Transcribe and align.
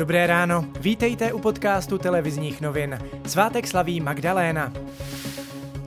Dobré 0.00 0.26
ráno, 0.26 0.64
vítejte 0.80 1.32
u 1.32 1.38
podcastu 1.38 1.98
televizních 1.98 2.60
novin. 2.60 2.98
Svátek 3.26 3.66
slaví 3.66 4.00
Magdaléna. 4.00 4.72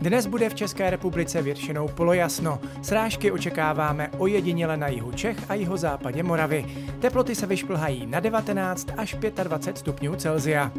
Dnes 0.01 0.27
bude 0.27 0.49
v 0.49 0.55
České 0.55 0.89
republice 0.89 1.41
většinou 1.41 1.87
polojasno. 1.87 2.59
Srážky 2.81 3.31
očekáváme 3.31 4.09
ojediněle 4.17 4.77
na 4.77 4.87
jihu 4.87 5.11
Čech 5.11 5.37
a 5.49 5.53
jiho 5.53 5.77
západě 5.77 6.23
Moravy. 6.23 6.65
Teploty 6.99 7.35
se 7.35 7.45
vyšplhají 7.45 8.05
na 8.05 8.19
19 8.19 8.87
až 8.97 9.15
25 9.43 9.77
stupňů 9.77 10.15
Celzia. 10.15 10.71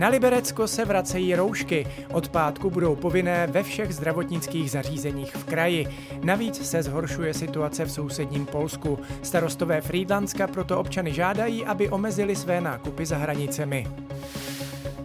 Na 0.00 0.08
Liberecko 0.08 0.68
se 0.68 0.84
vracejí 0.84 1.34
roušky. 1.34 1.86
Od 2.12 2.28
pátku 2.28 2.70
budou 2.70 2.96
povinné 2.96 3.46
ve 3.46 3.62
všech 3.62 3.94
zdravotnických 3.94 4.70
zařízeních 4.70 5.36
v 5.36 5.44
kraji. 5.44 5.86
Navíc 6.24 6.66
se 6.66 6.82
zhoršuje 6.82 7.34
situace 7.34 7.84
v 7.84 7.92
sousedním 7.92 8.46
Polsku. 8.46 8.98
Starostové 9.22 9.80
Friedlandska 9.80 10.46
proto 10.46 10.78
občany 10.78 11.12
žádají, 11.12 11.64
aby 11.64 11.88
omezili 11.88 12.36
své 12.36 12.60
nákupy 12.60 13.06
za 13.06 13.16
hranicemi. 13.16 13.86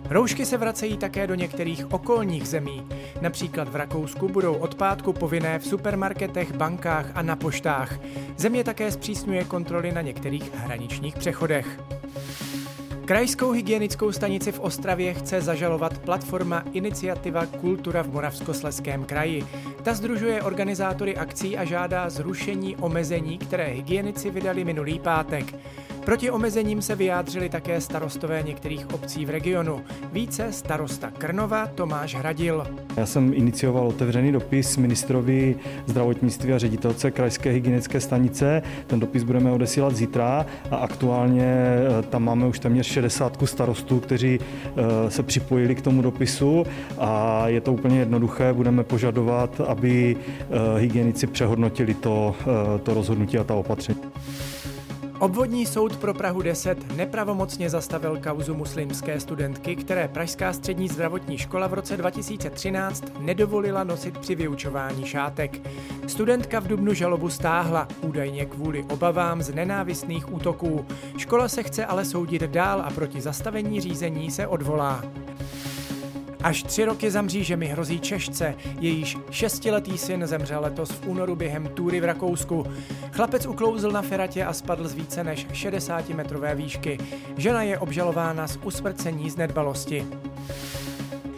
Roušky 0.10 0.46
se 0.46 0.58
vracejí 0.58 0.98
také 0.98 1.28
do 1.28 1.36
některých 1.36 1.92
okolních 1.92 2.48
zemí. 2.48 2.88
Například 3.22 3.70
v 3.70 3.76
Rakousku 3.76 4.28
budou 4.30 4.54
od 4.54 4.76
pátku 4.76 5.14
povinné 5.14 5.60
v 5.60 5.68
supermarketech, 5.68 6.54
bankách 6.54 7.06
a 7.16 7.22
na 7.22 7.36
poštách. 7.36 8.00
Země 8.38 8.64
také 8.64 8.92
zpřísňuje 8.92 9.44
kontroly 9.44 9.92
na 9.92 10.02
některých 10.02 10.56
hraničních 10.56 11.16
přechodech. 11.16 11.80
Krajskou 13.06 13.52
hygienickou 13.52 14.12
stanici 14.12 14.52
v 14.52 14.60
Ostravě 14.60 15.14
chce 15.14 15.42
zažalovat 15.42 15.98
platforma 15.98 16.64
Iniciativa 16.74 17.46
Kultura 17.46 18.02
v 18.02 18.08
Moravskosleském 18.08 19.06
kraji. 19.06 19.46
Ta 19.84 19.94
združuje 19.94 20.42
organizátory 20.42 21.18
akcí 21.18 21.58
a 21.58 21.66
žádá 21.66 22.10
zrušení 22.10 22.76
omezení, 22.76 23.38
které 23.38 23.66
hygienici 23.66 24.30
vydali 24.30 24.66
minulý 24.66 25.00
pátek. 25.00 25.56
Proti 26.06 26.32
omezením 26.32 26.82
se 26.82 26.96
vyjádřili 26.96 27.50
také 27.50 27.82
starostové 27.82 28.44
některých 28.44 28.94
obcí 28.94 29.26
v 29.26 29.30
regionu. 29.30 29.82
Více 30.14 30.52
starosta 30.52 31.12
Krnova 31.12 31.68
Tomáš 31.68 32.16
Hradil. 32.16 32.68
Já 32.98 33.06
jsem 33.06 33.34
inicioval 33.34 33.88
otevřený 33.88 34.32
dopis 34.32 34.78
ministrovi 34.78 35.56
zdravotnictví 35.86 36.54
a 36.54 36.58
ředitelce 36.58 37.12
krajské 37.12 37.50
hygienické 37.50 38.02
stanice. 38.02 38.62
Ten 38.88 39.00
dopis 39.00 39.24
budeme 39.24 39.52
odesílat 39.52 39.96
zítra 39.96 40.46
a 40.72 40.76
aktuálně 40.76 41.46
eh, 41.46 42.04
tam 42.10 42.24
máme 42.24 42.48
už 42.48 42.60
téměř 42.60 42.88
60 42.88 43.38
starostů, 43.46 44.00
kteří 44.00 44.40
eh, 44.40 45.12
se 45.12 45.24
připojili 45.24 45.76
k 45.76 45.82
tomu 45.82 46.02
dopisu 46.02 46.64
a 46.98 47.44
je 47.48 47.62
to 47.62 47.74
úplně 47.74 48.00
jednoduché. 48.00 48.54
Budeme 48.54 48.84
požadovat, 48.84 49.62
aby 49.68 50.16
eh, 50.16 50.80
hygienici 50.80 51.28
přehodnotili 51.28 51.94
to, 51.94 52.36
to 52.84 52.94
rozhodnutí 52.94 53.38
a 53.38 53.44
ta 53.44 53.54
opatření. 53.54 54.00
Obvodní 55.26 55.66
soud 55.66 55.98
pro 55.98 56.14
Prahu 56.14 56.42
10 56.42 56.96
nepravomocně 56.96 57.70
zastavil 57.70 58.20
kauzu 58.24 58.56
muslimské 58.56 59.20
studentky, 59.20 59.76
které 59.76 60.08
Pražská 60.08 60.54
střední 60.54 60.88
zdravotní 60.88 61.38
škola 61.38 61.68
v 61.68 61.74
roce 61.74 61.98
2013 61.98 63.04
nedovolila 63.20 63.84
nosit 63.84 64.18
při 64.18 64.36
vyučování 64.36 65.06
šátek. 65.06 65.68
Studentka 66.08 66.60
v 66.60 66.68
Dubnu 66.68 66.94
žalobu 66.94 67.30
stáhla, 67.30 67.88
údajně 68.02 68.46
kvůli 68.46 68.84
obavám 68.84 69.42
z 69.42 69.54
nenávistných 69.54 70.34
útoků. 70.34 70.86
Škola 71.18 71.48
se 71.48 71.64
chce 71.64 71.86
ale 71.86 72.06
soudit 72.06 72.42
dál 72.42 72.82
a 72.82 72.90
proti 72.90 73.22
zastavení 73.22 73.82
řízení 73.82 74.32
se 74.32 74.48
odvolá. 74.48 75.04
Až 76.46 76.64
tři 76.64 76.86
roky 76.86 77.12
za 77.12 77.22
mřížemi 77.22 77.68
hrozí 77.68 78.00
Češce, 78.00 78.56
jejíž 78.80 79.18
šestiletý 79.32 79.98
syn 79.98 80.28
zemřel 80.28 80.62
letos 80.62 80.92
v 80.92 81.08
únoru 81.08 81.36
během 81.36 81.68
túry 81.68 82.00
v 82.00 82.04
Rakousku. 82.04 82.66
Chlapec 83.12 83.46
uklouzl 83.46 83.92
na 83.92 84.02
feratě 84.02 84.46
a 84.46 84.54
spadl 84.54 84.88
z 84.88 84.94
více 84.94 85.24
než 85.24 85.48
60-metrové 85.48 86.56
výšky. 86.56 86.98
Žena 87.38 87.64
je 87.64 87.80
obžalována 87.80 88.48
z 88.48 88.60
usmrcení 88.64 89.30
z 89.30 89.36
nedbalosti. 89.36 90.06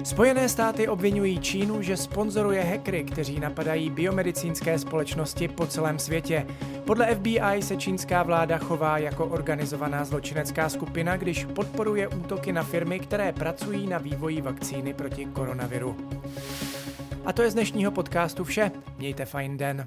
Spojené 0.04 0.50
státy 0.50 0.88
obvinují 0.88 1.40
Čínu, 1.40 1.82
že 1.82 1.98
sponzoruje 1.98 2.64
hackery, 2.64 3.04
kteří 3.04 3.40
napadají 3.40 3.90
biomedicínské 3.90 4.80
společnosti 4.80 5.48
po 5.48 5.68
celém 5.68 6.00
světě. 6.00 6.48
Podle 6.86 7.16
FBI 7.16 7.62
se 7.62 7.78
čínská 7.78 8.24
vláda 8.24 8.58
chová 8.58 8.98
jako 8.98 9.26
organizovaná 9.26 10.06
zločinecká 10.06 10.70
skupina, 10.70 11.18
když 11.18 11.46
podporuje 11.46 12.08
útoky 12.08 12.52
na 12.52 12.64
firmy, 12.64 13.00
které 13.00 13.32
pracují 13.32 13.88
na 13.88 13.98
vývoji 13.98 14.42
vakcíny 14.42 14.94
proti 14.94 15.26
koronaviru. 15.26 15.98
A 17.26 17.34
to 17.34 17.42
je 17.42 17.52
z 17.52 17.54
dnešního 17.54 17.92
podcastu 17.92 18.44
vše. 18.44 18.72
Mějte 18.98 19.26
fajn 19.26 19.58
den. 19.58 19.86